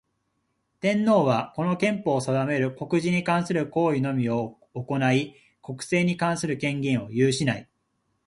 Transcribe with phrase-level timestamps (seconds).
[0.79, 7.69] 天皇は、この憲法の定める国事に関する行為のみを行ひ、国政に関する権能を有しない。